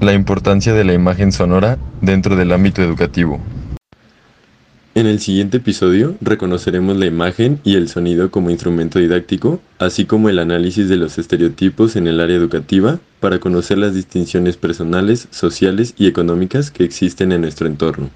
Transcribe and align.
La 0.00 0.12
importancia 0.12 0.72
de 0.74 0.84
la 0.84 0.92
imagen 0.92 1.32
sonora 1.32 1.76
dentro 2.00 2.36
del 2.36 2.52
ámbito 2.52 2.82
educativo. 2.82 3.40
En 4.94 5.06
el 5.06 5.18
siguiente 5.20 5.56
episodio 5.56 6.16
reconoceremos 6.20 6.96
la 6.96 7.06
imagen 7.06 7.60
y 7.64 7.74
el 7.74 7.88
sonido 7.88 8.30
como 8.30 8.50
instrumento 8.50 8.98
didáctico, 8.98 9.60
así 9.78 10.06
como 10.06 10.28
el 10.28 10.38
análisis 10.38 10.88
de 10.88 10.96
los 10.96 11.18
estereotipos 11.18 11.96
en 11.96 12.06
el 12.06 12.20
área 12.20 12.36
educativa 12.36 13.00
para 13.20 13.40
conocer 13.40 13.78
las 13.78 13.94
distinciones 13.94 14.56
personales, 14.56 15.26
sociales 15.30 15.94
y 15.98 16.06
económicas 16.06 16.70
que 16.70 16.84
existen 16.84 17.32
en 17.32 17.40
nuestro 17.40 17.66
entorno. 17.66 18.10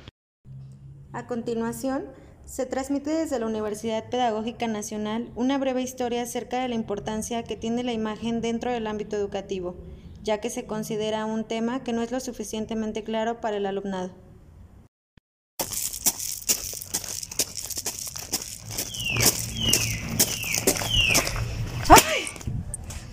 A 1.13 1.27
continuación, 1.27 2.05
se 2.45 2.65
transmite 2.65 3.11
desde 3.11 3.41
la 3.41 3.47
Universidad 3.47 4.09
Pedagógica 4.09 4.69
Nacional 4.69 5.29
una 5.35 5.59
breve 5.59 5.83
historia 5.83 6.23
acerca 6.23 6.63
de 6.63 6.69
la 6.69 6.77
importancia 6.77 7.43
que 7.43 7.57
tiene 7.57 7.83
la 7.83 7.93
imagen 7.93 8.41
dentro 8.41 8.71
del 8.71 8.87
ámbito 8.87 9.17
educativo 9.17 9.77
ya 10.29 10.43
que 10.43 10.51
se 10.51 10.67
considera 10.67 11.25
un 11.25 11.45
tema 11.45 11.83
que 11.83 11.95
no 11.95 12.03
es 12.03 12.13
lo 12.13 12.21
suficientemente 12.21 13.03
claro 13.03 13.41
para 13.41 13.57
el 13.57 13.65
alumnado. 13.67 14.11
¡Ay! 21.89 22.25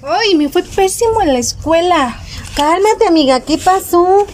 ¡Ay! 0.08 0.36
Me 0.36 0.50
fue 0.50 0.62
pésimo 0.62 1.22
en 1.24 1.34
la 1.34 1.40
escuela. 1.40 2.16
Cálmate, 2.56 3.08
amiga, 3.08 3.40
¿qué 3.40 3.58
pasó? 3.58 4.28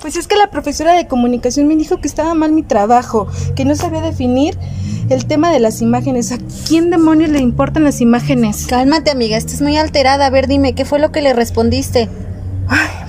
Pues 0.00 0.16
es 0.16 0.26
que 0.26 0.36
la 0.36 0.50
profesora 0.50 0.94
de 0.94 1.06
comunicación 1.06 1.68
me 1.68 1.76
dijo 1.76 2.00
que 2.00 2.08
estaba 2.08 2.32
mal 2.32 2.52
mi 2.52 2.62
trabajo, 2.62 3.26
que 3.54 3.66
no 3.66 3.74
sabía 3.74 4.00
definir 4.00 4.56
el 5.10 5.26
tema 5.26 5.52
de 5.52 5.60
las 5.60 5.82
imágenes. 5.82 6.32
¿A 6.32 6.38
quién 6.66 6.88
demonios 6.88 7.28
le 7.28 7.40
importan 7.40 7.84
las 7.84 8.00
imágenes? 8.00 8.66
Cálmate, 8.68 9.10
amiga, 9.10 9.36
estás 9.36 9.60
muy 9.60 9.76
alterada. 9.76 10.24
A 10.24 10.30
ver, 10.30 10.46
dime, 10.46 10.74
¿qué 10.74 10.86
fue 10.86 10.98
lo 10.98 11.12
que 11.12 11.20
le 11.20 11.34
respondiste? 11.34 12.08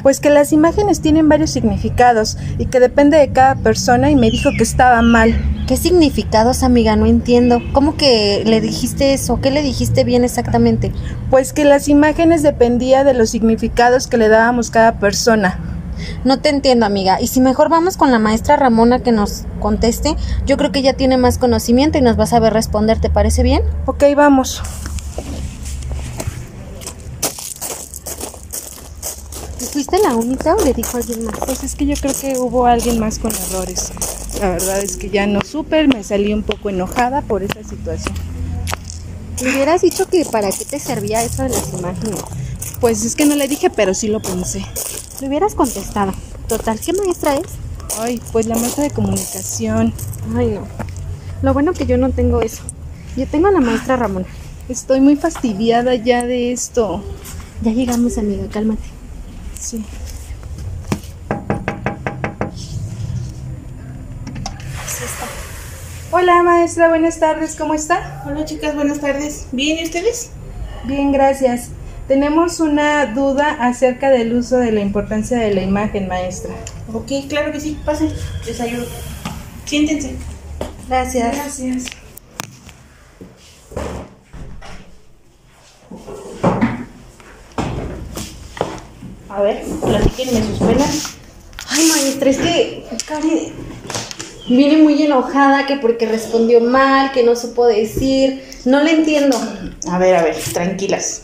pues 0.03 0.19
que 0.19 0.29
las 0.29 0.51
imágenes 0.51 1.01
tienen 1.01 1.29
varios 1.29 1.51
significados 1.51 2.38
y 2.57 2.66
que 2.66 2.79
depende 2.79 3.17
de 3.17 3.31
cada 3.31 3.55
persona 3.55 4.09
y 4.09 4.16
me 4.16 4.29
dijo 4.29 4.49
que 4.57 4.63
estaba 4.63 5.01
mal. 5.01 5.35
¿Qué 5.70 5.78
significados, 5.78 6.64
amiga? 6.64 6.95
No 6.95 7.06
entiendo. 7.06 7.62
¿Cómo 7.73 7.95
que 7.95 8.42
le 8.44 8.59
dijiste 8.59 9.14
eso? 9.14 9.39
¿Qué 9.39 9.52
le 9.52 9.62
dijiste 9.62 10.03
bien 10.03 10.23
exactamente? 10.23 10.92
Pues 11.30 11.53
que 11.53 11.64
las 11.64 11.88
imágenes 11.89 12.42
dependía 12.42 13.03
de 13.03 13.14
los 13.14 13.30
significados 13.30 14.08
que 14.08 14.17
le 14.17 14.30
dábamos 14.30 14.72
cada 14.72 14.97
persona. 14.97 15.59
No 16.23 16.40
te 16.40 16.50
entiendo, 16.50 16.88
amiga. 16.88 17.22
Y 17.22 17.28
si 17.28 17.40
mejor 17.40 17.70
vamos 17.70 17.97
con 17.97 18.09
la 18.09 18.17
maestra 18.17 18.56
Ramona 18.56 19.03
que 19.03 19.12
nos 19.12 19.44
conteste, 19.59 20.16
yo 20.47 20.58
creo 20.58 20.72
que 20.72 20.80
ella 20.80 20.94
tiene 20.94 21.17
más 21.17 21.38
conocimiento 21.38 22.00
y 22.00 22.02
nos 22.02 22.17
va 22.17 22.23
a 22.23 22.25
saber 22.25 22.52
responder. 22.52 23.00
¿Te 23.00 23.12
parece 23.12 23.44
bien? 23.44 23.62
Ok, 23.86 24.06
vamos. 24.16 24.64
¿Fuiste 29.72 30.00
la 30.00 30.16
única 30.16 30.56
o 30.56 30.66
le 30.66 30.73
dijo 30.73 30.97
alguien 30.97 31.25
más? 31.25 31.38
Pues 31.45 31.64
es 31.64 31.75
que 31.75 31.86
yo 31.86 31.94
creo 32.02 32.16
que 32.20 32.40
hubo 32.40 32.66
alguien 32.66 32.97
más 32.97 33.20
con 33.20 33.31
errores. 33.31 33.92
La 34.39 34.49
verdad 34.51 34.79
es 34.79 34.95
que 34.95 35.09
ya 35.09 35.27
no 35.27 35.41
supe, 35.41 35.87
me 35.87 36.01
salí 36.03 36.33
un 36.33 36.43
poco 36.43 36.69
enojada 36.69 37.21
por 37.21 37.43
esa 37.43 37.61
situación. 37.61 38.15
¿Me 39.43 39.51
hubieras 39.51 39.81
dicho 39.81 40.07
que 40.07 40.23
para 40.23 40.49
qué 40.49 40.63
te 40.63 40.79
servía 40.79 41.21
eso 41.23 41.43
de 41.43 41.49
las 41.49 41.73
imágenes? 41.73 42.21
Pues 42.79 43.03
es 43.03 43.15
que 43.15 43.25
no 43.25 43.35
le 43.35 43.49
dije, 43.49 43.69
pero 43.69 43.93
sí 43.93 44.07
lo 44.07 44.21
pensé. 44.21 44.65
Le 45.19 45.27
hubieras 45.27 45.55
contestado. 45.55 46.13
Total, 46.47 46.79
¿qué 46.79 46.93
maestra 46.93 47.35
es? 47.35 47.47
Ay, 47.99 48.21
pues 48.31 48.45
la 48.45 48.55
maestra 48.55 48.85
de 48.85 48.91
comunicación. 48.91 49.93
Ay, 50.35 50.47
no. 50.47 50.67
Lo 51.41 51.53
bueno 51.53 51.73
que 51.73 51.85
yo 51.85 51.97
no 51.97 52.09
tengo 52.11 52.41
eso. 52.41 52.63
Yo 53.17 53.27
tengo 53.27 53.47
a 53.47 53.51
la 53.51 53.59
maestra 53.59 53.97
Ramona. 53.97 54.25
Estoy 54.69 55.01
muy 55.01 55.17
fastidiada 55.17 55.95
ya 55.95 56.25
de 56.25 56.53
esto. 56.53 57.03
Ya 57.61 57.72
llegamos, 57.72 58.17
amiga, 58.17 58.44
cálmate. 58.49 58.83
Sí. 59.59 59.83
Hola 66.12 66.42
maestra, 66.42 66.90
buenas 66.90 67.20
tardes, 67.20 67.56
¿cómo 67.56 67.75
está? 67.75 68.24
Hola 68.25 68.44
chicas, 68.44 68.74
buenas 68.74 69.00
tardes. 69.00 69.46
¿Bien 69.52 69.78
y 69.78 69.84
ustedes? 69.84 70.31
Bien, 70.86 71.12
gracias. 71.12 71.70
Tenemos 72.08 72.59
una 72.59 73.06
duda 73.14 73.58
acerca 73.62 74.09
del 74.09 74.34
uso 74.34 74.58
de 74.58 74.72
la 74.72 74.80
importancia 74.80 75.38
de 75.38 75.53
la 75.53 75.62
imagen, 75.62 76.08
maestra. 76.08 76.52
Ok, 76.92 77.12
claro 77.30 77.52
que 77.52 77.59
sí, 77.59 77.80
pasen, 77.86 78.12
les 78.44 78.59
ayudo. 78.59 78.88
Siéntense. 79.66 80.16
Gracias. 80.88 81.36
Gracias. 81.36 81.86
A 89.30 89.41
ver, 89.44 89.64
platíquenme 89.80 90.41
sus 90.41 90.58
penas. 90.58 91.18
Ay, 91.68 91.88
maestra, 91.88 92.30
es 92.31 92.38
que 92.40 92.88
Karen 93.06 93.53
viene 94.49 94.77
muy 94.77 95.01
enojada 95.01 95.65
que 95.65 95.77
porque 95.77 96.05
respondió 96.05 96.59
mal, 96.59 97.11
que 97.11 97.23
no 97.23 97.35
supo 97.35 97.67
decir. 97.67 98.43
No 98.65 98.83
le 98.83 98.91
entiendo. 98.91 99.37
A 99.87 99.97
ver, 99.97 100.15
a 100.15 100.23
ver, 100.23 100.35
tranquilas. 100.53 101.23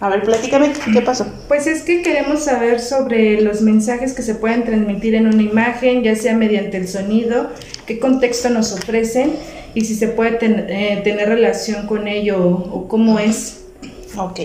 A 0.00 0.10
ver, 0.10 0.22
platícame, 0.22 0.72
¿qué 0.92 1.00
pasó? 1.00 1.26
Pues 1.48 1.66
es 1.66 1.82
que 1.82 2.02
queremos 2.02 2.44
saber 2.44 2.80
sobre 2.80 3.40
los 3.40 3.62
mensajes 3.62 4.12
que 4.12 4.22
se 4.22 4.34
pueden 4.34 4.64
transmitir 4.64 5.14
en 5.14 5.26
una 5.26 5.42
imagen, 5.42 6.02
ya 6.02 6.14
sea 6.14 6.36
mediante 6.36 6.76
el 6.76 6.88
sonido, 6.88 7.48
qué 7.86 7.98
contexto 7.98 8.50
nos 8.50 8.72
ofrecen 8.72 9.32
y 9.74 9.82
si 9.82 9.94
se 9.94 10.08
puede 10.08 10.38
eh, 10.42 11.00
tener 11.02 11.28
relación 11.28 11.86
con 11.86 12.06
ello 12.06 12.38
o 12.46 12.86
cómo 12.86 13.18
es. 13.18 13.64
Ok. 14.16 14.40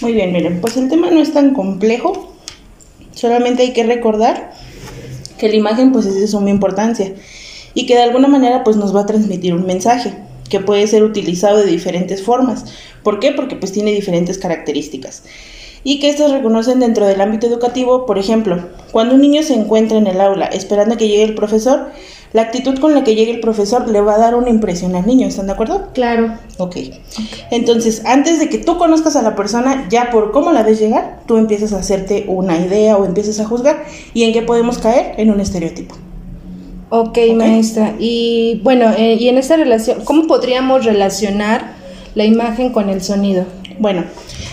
Muy 0.00 0.12
bien, 0.12 0.32
miren, 0.32 0.60
pues 0.60 0.76
el 0.76 0.88
tema 0.88 1.10
no 1.10 1.20
es 1.20 1.32
tan 1.32 1.54
complejo, 1.54 2.34
solamente 3.12 3.62
hay 3.62 3.72
que 3.72 3.84
recordar 3.84 4.52
la 5.48 5.56
imagen 5.56 5.92
pues 5.92 6.06
es 6.06 6.14
de 6.14 6.26
suma 6.26 6.50
importancia 6.50 7.14
y 7.74 7.86
que 7.86 7.94
de 7.94 8.02
alguna 8.02 8.28
manera 8.28 8.64
pues 8.64 8.76
nos 8.76 8.94
va 8.94 9.00
a 9.00 9.06
transmitir 9.06 9.54
un 9.54 9.66
mensaje 9.66 10.14
que 10.48 10.60
puede 10.60 10.86
ser 10.86 11.02
utilizado 11.02 11.58
de 11.58 11.66
diferentes 11.66 12.22
formas. 12.22 12.64
¿Por 13.02 13.18
qué? 13.18 13.32
Porque 13.32 13.56
pues 13.56 13.72
tiene 13.72 13.92
diferentes 13.92 14.38
características 14.38 15.22
y 15.84 16.00
que 16.00 16.08
estas 16.08 16.32
reconocen 16.32 16.80
dentro 16.80 17.06
del 17.06 17.20
ámbito 17.20 17.46
educativo, 17.46 18.06
por 18.06 18.18
ejemplo, 18.18 18.58
cuando 18.90 19.14
un 19.14 19.20
niño 19.20 19.42
se 19.42 19.54
encuentra 19.54 19.98
en 19.98 20.06
el 20.06 20.20
aula 20.20 20.46
esperando 20.46 20.94
a 20.94 20.98
que 20.98 21.08
llegue 21.08 21.22
el 21.22 21.34
profesor, 21.34 21.90
la 22.32 22.42
actitud 22.42 22.80
con 22.80 22.94
la 22.94 23.04
que 23.04 23.14
llegue 23.14 23.30
el 23.30 23.38
profesor 23.38 23.86
le 23.88 24.00
va 24.00 24.16
a 24.16 24.18
dar 24.18 24.34
una 24.34 24.50
impresión 24.50 24.96
al 24.96 25.06
niño, 25.06 25.28
¿están 25.28 25.46
de 25.46 25.52
acuerdo? 25.52 25.90
Claro. 25.94 26.36
Ok. 26.58 26.76
Entonces, 27.52 28.02
antes 28.06 28.40
de 28.40 28.48
que 28.48 28.58
tú 28.58 28.76
conozcas 28.76 29.14
a 29.14 29.22
la 29.22 29.36
persona, 29.36 29.86
ya 29.88 30.10
por 30.10 30.32
cómo 30.32 30.50
la 30.50 30.64
ves 30.64 30.80
llegar, 30.80 31.20
tú 31.26 31.36
empiezas 31.36 31.72
a 31.72 31.78
hacerte 31.78 32.24
una 32.26 32.58
idea 32.58 32.96
o 32.96 33.04
empiezas 33.04 33.38
a 33.38 33.44
juzgar 33.44 33.84
y 34.14 34.24
en 34.24 34.32
qué 34.32 34.42
podemos 34.42 34.78
caer 34.78 35.14
en 35.18 35.30
un 35.30 35.38
estereotipo. 35.38 35.94
Ok, 36.90 37.18
maestra. 37.36 37.94
Y 38.00 38.60
bueno, 38.64 38.90
eh, 38.96 39.14
y 39.14 39.28
en 39.28 39.38
esta 39.38 39.56
relación, 39.56 40.00
¿cómo 40.04 40.26
podríamos 40.26 40.84
relacionar 40.84 41.74
la 42.16 42.24
imagen 42.24 42.72
con 42.72 42.88
el 42.88 43.00
sonido? 43.00 43.44
Bueno, 43.78 44.04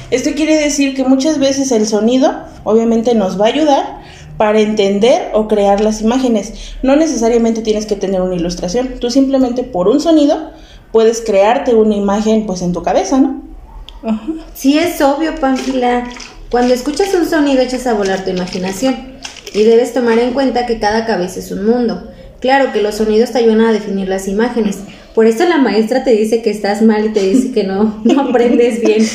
esto 0.09 0.31
quiere 0.35 0.57
decir 0.57 0.95
que 0.95 1.03
muchas 1.03 1.39
veces 1.39 1.71
el 1.71 1.87
sonido 1.87 2.31
obviamente 2.63 3.15
nos 3.15 3.39
va 3.39 3.45
a 3.45 3.49
ayudar 3.49 4.01
para 4.37 4.59
entender 4.59 5.29
o 5.33 5.47
crear 5.47 5.81
las 5.81 6.01
imágenes. 6.01 6.73
No 6.81 6.95
necesariamente 6.95 7.61
tienes 7.61 7.85
que 7.85 7.95
tener 7.95 8.21
una 8.21 8.35
ilustración, 8.35 8.99
tú 8.99 9.11
simplemente 9.11 9.63
por 9.63 9.87
un 9.87 9.99
sonido 9.99 10.51
puedes 10.91 11.21
crearte 11.21 11.75
una 11.75 11.95
imagen 11.95 12.45
pues 12.45 12.61
en 12.61 12.73
tu 12.73 12.83
cabeza, 12.83 13.19
¿no? 13.19 13.41
Sí, 14.53 14.77
es 14.79 14.99
obvio, 15.01 15.35
Pamphila. 15.39 16.05
Cuando 16.49 16.73
escuchas 16.73 17.13
un 17.13 17.27
sonido 17.27 17.61
echas 17.61 17.87
a 17.87 17.93
volar 17.93 18.23
tu 18.23 18.31
imaginación 18.31 19.13
y 19.53 19.63
debes 19.63 19.93
tomar 19.93 20.17
en 20.19 20.33
cuenta 20.33 20.65
que 20.65 20.79
cada 20.79 21.05
cabeza 21.05 21.39
es 21.39 21.51
un 21.51 21.65
mundo. 21.65 22.09
Claro 22.39 22.73
que 22.73 22.81
los 22.81 22.95
sonidos 22.95 23.31
te 23.31 23.37
ayudan 23.37 23.61
a 23.61 23.71
definir 23.71 24.07
las 24.07 24.27
imágenes. 24.27 24.79
Por 25.13 25.27
eso 25.27 25.45
la 25.45 25.57
maestra 25.57 26.03
te 26.03 26.11
dice 26.11 26.41
que 26.41 26.49
estás 26.49 26.81
mal 26.81 27.05
y 27.05 27.09
te 27.09 27.21
dice 27.21 27.51
que 27.51 27.63
no, 27.63 27.99
no 28.03 28.21
aprendes 28.21 28.81
bien. 28.81 29.05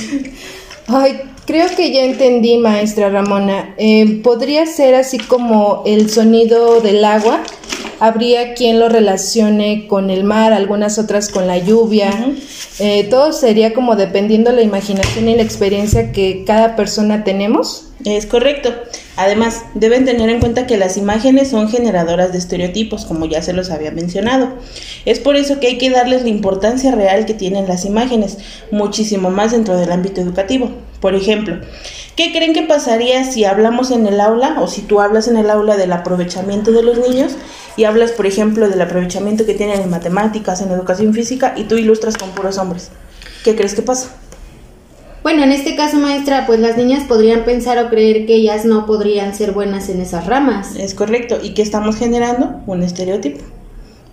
Ay, 0.88 1.20
creo 1.46 1.69
que 1.76 1.93
ya 1.93 2.04
entendí, 2.04 2.58
maestra 2.58 3.08
Ramona. 3.08 3.75
Eh, 3.78 4.20
¿Podría 4.22 4.66
ser 4.66 4.94
así 4.94 5.19
como 5.19 5.82
el 5.87 6.10
sonido 6.10 6.81
del 6.81 7.04
agua? 7.04 7.43
Habría 7.98 8.54
quien 8.54 8.78
lo 8.78 8.88
relacione 8.88 9.87
con 9.88 10.10
el 10.10 10.25
mar, 10.25 10.52
algunas 10.52 10.98
otras 10.98 11.31
con 11.31 11.46
la 11.46 11.58
lluvia. 11.58 12.10
Eh, 12.78 13.04
todo 13.04 13.32
sería 13.32 13.72
como 13.72 13.96
dependiendo 13.96 14.50
de 14.50 14.56
la 14.56 14.62
imaginación 14.62 15.28
y 15.28 15.34
la 15.34 15.43
experiencia 15.43 16.12
que 16.12 16.44
cada 16.46 16.76
persona 16.76 17.25
tenemos. 17.25 17.87
Es 18.04 18.26
correcto. 18.26 18.72
Además, 19.16 19.62
deben 19.75 20.04
tener 20.04 20.28
en 20.28 20.40
cuenta 20.40 20.66
que 20.66 20.76
las 20.76 20.98
imágenes 20.98 21.48
son 21.48 21.70
generadoras 21.70 22.32
de 22.32 22.38
estereotipos, 22.38 23.06
como 23.06 23.25
ya 23.25 23.40
se 23.40 23.54
los 23.54 23.70
había 23.70 23.90
mencionado. 23.90 24.50
Es 25.06 25.19
por 25.19 25.37
eso 25.37 25.58
que 25.58 25.69
hay 25.69 25.78
que 25.78 25.90
darles 25.90 26.22
la 26.22 26.28
importancia 26.28 26.94
real 26.94 27.25
que 27.25 27.34
tienen 27.34 27.66
las 27.66 27.87
imágenes, 27.87 28.37
muchísimo 28.70 29.31
más 29.31 29.52
dentro 29.52 29.78
del 29.78 29.90
ámbito 29.90 30.20
educativo. 30.20 30.70
Por 31.06 31.14
ejemplo, 31.14 31.58
¿qué 32.17 32.32
creen 32.32 32.53
que 32.53 32.62
pasaría 32.62 33.23
si 33.23 33.44
hablamos 33.44 33.93
en 33.93 34.08
el 34.08 34.20
aula 34.20 34.56
o 34.61 34.67
si 34.67 34.82
tú 34.82 35.00
hablas 35.00 35.29
en 35.29 35.37
el 35.37 35.50
aula 35.50 35.76
del 35.76 35.93
aprovechamiento 35.93 36.73
de 36.73 36.82
los 36.82 36.99
niños 36.99 37.37
y 37.76 37.85
hablas, 37.85 38.11
por 38.11 38.26
ejemplo, 38.26 38.69
del 38.69 38.82
aprovechamiento 38.82 39.47
que 39.47 39.55
tienen 39.55 39.81
en 39.81 39.88
matemáticas, 39.88 40.62
en 40.62 40.73
educación 40.73 41.14
física 41.14 41.55
y 41.56 41.62
tú 41.62 41.76
ilustras 41.76 42.17
con 42.17 42.31
puros 42.31 42.58
hombres? 42.58 42.91
¿Qué 43.44 43.55
crees 43.55 43.75
que 43.75 43.82
pasa? 43.82 44.17
Bueno, 45.23 45.44
en 45.44 45.53
este 45.53 45.76
caso, 45.76 45.99
maestra, 45.99 46.44
pues 46.44 46.58
las 46.58 46.76
niñas 46.76 47.05
podrían 47.05 47.44
pensar 47.44 47.79
o 47.79 47.88
creer 47.88 48.26
que 48.26 48.35
ellas 48.35 48.64
no 48.64 48.85
podrían 48.85 49.32
ser 49.32 49.52
buenas 49.52 49.88
en 49.88 50.00
esas 50.00 50.26
ramas. 50.26 50.75
Es 50.75 50.93
correcto. 50.97 51.38
¿Y 51.41 51.55
qué 51.55 51.62
estamos 51.62 51.94
generando? 51.94 52.62
Un 52.67 52.82
estereotipo. 52.82 53.44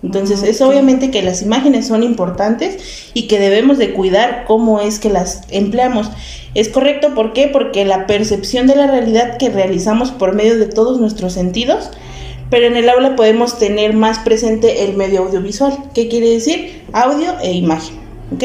Entonces, 0.04 0.42
es 0.42 0.60
obviamente 0.60 1.10
que 1.10 1.22
las 1.22 1.40
imágenes 1.40 1.86
son 1.86 2.02
importantes 2.02 3.08
y 3.14 3.26
que 3.26 3.38
debemos 3.38 3.78
de 3.78 3.94
cuidar 3.94 4.44
cómo 4.46 4.80
es 4.80 4.98
que 4.98 5.08
las 5.08 5.42
empleamos. 5.48 6.10
Es 6.54 6.68
correcto, 6.68 7.14
¿por 7.14 7.32
qué? 7.32 7.48
Porque 7.48 7.86
la 7.86 8.06
percepción 8.06 8.66
de 8.66 8.76
la 8.76 8.86
realidad 8.86 9.38
que 9.38 9.48
realizamos 9.48 10.10
por 10.10 10.34
medio 10.34 10.58
de 10.58 10.66
todos 10.66 11.00
nuestros 11.00 11.32
sentidos, 11.32 11.90
pero 12.50 12.66
en 12.66 12.76
el 12.76 12.90
aula 12.90 13.16
podemos 13.16 13.58
tener 13.58 13.94
más 13.94 14.18
presente 14.18 14.84
el 14.84 14.94
medio 14.94 15.22
audiovisual. 15.24 15.74
¿Qué 15.94 16.08
quiere 16.08 16.28
decir? 16.28 16.82
Audio 16.92 17.32
e 17.42 17.52
imagen. 17.52 17.96
¿Ok? 18.34 18.44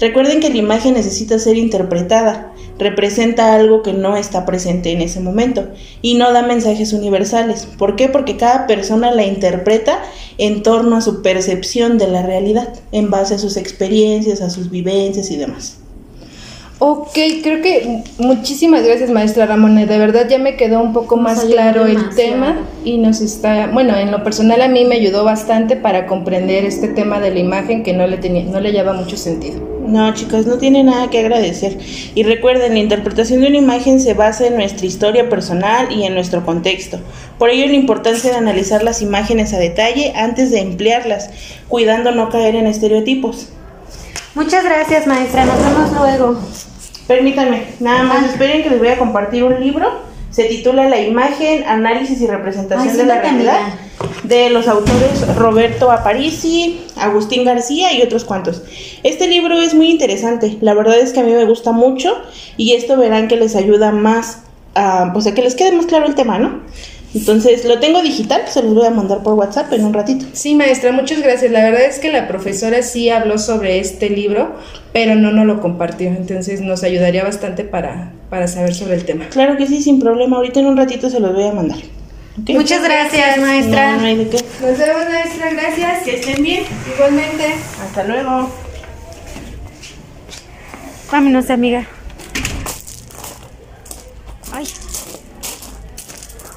Recuerden 0.00 0.40
que 0.40 0.50
la 0.50 0.58
imagen 0.58 0.94
necesita 0.94 1.38
ser 1.38 1.56
interpretada, 1.56 2.52
representa 2.78 3.54
algo 3.54 3.82
que 3.82 3.92
no 3.92 4.16
está 4.16 4.44
presente 4.44 4.92
en 4.92 5.00
ese 5.00 5.20
momento 5.20 5.68
y 6.02 6.14
no 6.14 6.32
da 6.32 6.42
mensajes 6.42 6.92
universales. 6.92 7.66
¿Por 7.78 7.96
qué? 7.96 8.08
Porque 8.08 8.36
cada 8.36 8.66
persona 8.66 9.10
la 9.10 9.24
interpreta 9.24 10.02
en 10.38 10.62
torno 10.62 10.96
a 10.96 11.00
su 11.00 11.22
percepción 11.22 11.98
de 11.98 12.08
la 12.08 12.22
realidad, 12.22 12.68
en 12.92 13.10
base 13.10 13.34
a 13.34 13.38
sus 13.38 13.56
experiencias, 13.56 14.40
a 14.40 14.50
sus 14.50 14.70
vivencias 14.70 15.30
y 15.30 15.36
demás. 15.36 15.78
Ok, 16.80 17.16
creo 17.42 17.62
que 17.62 18.02
muchísimas 18.18 18.84
gracias 18.84 19.08
maestra 19.08 19.46
Ramón, 19.46 19.76
de 19.76 19.98
verdad 19.98 20.28
ya 20.28 20.38
me 20.38 20.56
quedó 20.56 20.82
un 20.82 20.92
poco 20.92 21.16
más 21.16 21.44
claro 21.44 21.86
el 21.86 21.96
demasiado. 21.96 22.16
tema 22.16 22.56
y 22.84 22.98
nos 22.98 23.20
está, 23.20 23.68
bueno, 23.68 23.96
en 23.96 24.10
lo 24.10 24.24
personal 24.24 24.60
a 24.60 24.68
mí 24.68 24.84
me 24.84 24.96
ayudó 24.96 25.22
bastante 25.22 25.76
para 25.76 26.06
comprender 26.06 26.64
este 26.64 26.88
tema 26.88 27.20
de 27.20 27.30
la 27.30 27.38
imagen 27.38 27.84
que 27.84 27.92
no 27.92 28.08
le 28.08 28.16
tenía, 28.16 28.44
no 28.44 28.58
le 28.60 28.72
lleva 28.72 28.92
mucho 28.92 29.16
sentido. 29.16 29.73
No, 29.86 30.12
chicas, 30.14 30.46
no 30.46 30.58
tiene 30.58 30.82
nada 30.82 31.10
que 31.10 31.18
agradecer. 31.18 31.78
Y 32.14 32.22
recuerden, 32.22 32.74
la 32.74 32.80
interpretación 32.80 33.40
de 33.40 33.48
una 33.48 33.58
imagen 33.58 34.00
se 34.00 34.14
basa 34.14 34.46
en 34.46 34.56
nuestra 34.56 34.86
historia 34.86 35.28
personal 35.28 35.92
y 35.92 36.04
en 36.04 36.14
nuestro 36.14 36.44
contexto. 36.44 36.98
Por 37.38 37.50
ello, 37.50 37.66
la 37.66 37.74
importancia 37.74 38.30
de 38.30 38.36
analizar 38.36 38.82
las 38.82 39.02
imágenes 39.02 39.52
a 39.52 39.58
detalle 39.58 40.12
antes 40.16 40.50
de 40.50 40.60
emplearlas, 40.60 41.30
cuidando 41.68 42.12
no 42.12 42.30
caer 42.30 42.56
en 42.56 42.66
estereotipos. 42.66 43.48
Muchas 44.34 44.64
gracias, 44.64 45.06
maestra. 45.06 45.44
Nos 45.44 45.58
vemos 45.58 45.92
luego. 45.92 46.40
Permítanme, 47.06 47.64
nada 47.80 48.02
más 48.04 48.24
esperen 48.24 48.62
que 48.62 48.70
les 48.70 48.78
voy 48.78 48.88
a 48.88 48.98
compartir 48.98 49.44
un 49.44 49.60
libro. 49.60 50.14
Se 50.30 50.44
titula 50.44 50.88
La 50.88 51.00
imagen, 51.00 51.64
análisis 51.64 52.20
y 52.20 52.26
representación 52.26 52.90
Ay, 52.90 52.96
de 52.96 53.06
la 53.06 53.20
realidad 53.20 53.60
de 54.24 54.50
los 54.50 54.66
autores 54.68 55.36
Roberto 55.36 55.90
Aparici, 55.90 56.80
Agustín 57.04 57.44
García 57.44 57.92
y 57.92 58.02
otros 58.02 58.24
cuantos. 58.24 58.62
Este 59.02 59.28
libro 59.28 59.60
es 59.60 59.74
muy 59.74 59.90
interesante, 59.90 60.58
la 60.60 60.74
verdad 60.74 60.98
es 60.98 61.12
que 61.12 61.20
a 61.20 61.22
mí 61.22 61.32
me 61.32 61.44
gusta 61.44 61.72
mucho 61.72 62.14
y 62.56 62.72
esto 62.72 62.96
verán 62.96 63.28
que 63.28 63.36
les 63.36 63.56
ayuda 63.56 63.92
más 63.92 64.40
a, 64.74 65.12
pues 65.12 65.26
a 65.26 65.34
que 65.34 65.42
les 65.42 65.54
quede 65.54 65.72
más 65.72 65.86
claro 65.86 66.06
el 66.06 66.14
tema, 66.14 66.38
¿no? 66.38 66.62
Entonces 67.14 67.64
lo 67.64 67.78
tengo 67.78 68.02
digital, 68.02 68.42
se 68.48 68.60
los 68.60 68.74
voy 68.74 68.86
a 68.86 68.90
mandar 68.90 69.22
por 69.22 69.34
WhatsApp 69.34 69.72
en 69.72 69.84
un 69.84 69.94
ratito. 69.94 70.26
Sí, 70.32 70.56
maestra, 70.56 70.90
muchas 70.90 71.22
gracias. 71.22 71.52
La 71.52 71.62
verdad 71.62 71.84
es 71.84 72.00
que 72.00 72.10
la 72.10 72.26
profesora 72.26 72.82
sí 72.82 73.08
habló 73.08 73.38
sobre 73.38 73.78
este 73.78 74.10
libro, 74.10 74.56
pero 74.92 75.14
no 75.14 75.30
nos 75.30 75.46
lo 75.46 75.60
compartió, 75.60 76.08
entonces 76.08 76.60
nos 76.60 76.82
ayudaría 76.82 77.22
bastante 77.22 77.62
para, 77.62 78.12
para 78.30 78.48
saber 78.48 78.74
sobre 78.74 78.96
el 78.96 79.04
tema. 79.04 79.28
Claro 79.28 79.56
que 79.56 79.68
sí, 79.68 79.80
sin 79.80 80.00
problema, 80.00 80.38
ahorita 80.38 80.58
en 80.58 80.66
un 80.66 80.76
ratito 80.76 81.08
se 81.08 81.20
los 81.20 81.32
voy 81.32 81.44
a 81.44 81.52
mandar. 81.52 81.78
Muchas 82.36 82.82
gracias, 82.82 83.36
No, 83.36 83.46
maestra. 83.46 83.96
no 83.96 84.04
hay 84.06 84.16
de 84.16 84.28
qué. 84.28 84.36
Nos 84.60 84.78
vemos, 84.78 85.04
maestra, 85.08 85.50
gracias. 85.50 86.02
Que 86.02 86.16
estén 86.16 86.42
bien. 86.42 86.64
Igualmente. 86.94 87.54
Hasta 87.82 88.04
luego. 88.04 88.50
Vámonos, 91.12 91.48
amiga. 91.50 91.86
Ay. 94.52 94.66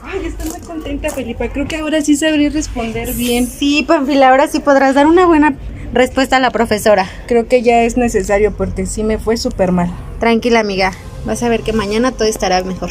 Ay, 0.04 0.26
estoy 0.26 0.50
muy 0.50 0.60
contenta, 0.62 1.10
Felipa. 1.12 1.50
Creo 1.50 1.68
que 1.68 1.76
ahora 1.78 2.02
sí 2.02 2.16
sabré 2.16 2.50
responder 2.50 3.14
bien. 3.14 3.46
Sí, 3.48 3.84
Panfila, 3.88 4.30
ahora 4.30 4.48
sí 4.48 4.60
podrás 4.60 4.96
dar 4.96 5.06
una 5.06 5.26
buena 5.28 5.56
respuesta 5.94 6.38
a 6.38 6.40
la 6.40 6.50
profesora. 6.50 7.08
Creo 7.28 7.48
que 7.48 7.62
ya 7.62 7.84
es 7.84 7.98
necesario 7.98 8.52
porque 8.56 8.88
sí 8.88 9.04
me 9.04 9.20
fue 9.20 9.38
súper 9.38 9.72
mal. 9.72 9.90
Tranquila, 10.20 10.60
amiga. 10.60 10.92
Vas 11.26 11.44
a 11.44 11.50
ver 11.50 11.62
que 11.62 11.74
mañana 11.74 12.12
todo 12.12 12.28
estará 12.28 12.64
mejor. 12.64 12.90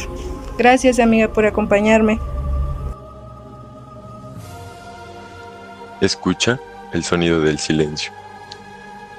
Gracias, 0.57 0.99
amiga, 0.99 1.27
por 1.33 1.45
acompañarme. 1.45 2.19
Escucha 5.99 6.59
el 6.93 7.03
sonido 7.03 7.41
del 7.41 7.57
silencio. 7.57 8.11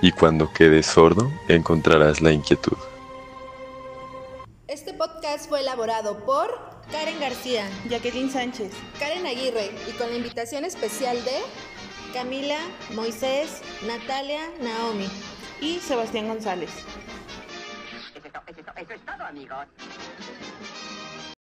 Y 0.00 0.12
cuando 0.12 0.52
quedes 0.52 0.86
sordo, 0.86 1.28
encontrarás 1.48 2.20
la 2.20 2.30
inquietud. 2.30 2.76
Este 4.68 4.94
podcast 4.94 5.48
fue 5.48 5.60
elaborado 5.60 6.24
por 6.24 6.46
Karen 6.92 7.18
García, 7.18 7.68
Jacqueline 7.88 8.30
Sánchez. 8.30 8.72
Karen 9.00 9.26
Aguirre 9.26 9.72
y 9.88 9.92
con 9.98 10.08
la 10.10 10.16
invitación 10.16 10.64
especial 10.64 11.16
de 11.24 11.40
Camila, 12.14 12.58
Moisés, 12.94 13.60
Natalia, 13.84 14.48
Naomi. 14.60 15.08
y 15.60 15.80
Sebastián 15.80 16.28
González. 16.28 16.70
Eso 18.14 18.28
es, 18.46 18.58
eso 18.88 19.00
todo, 19.04 19.26
amigos. 19.26 19.66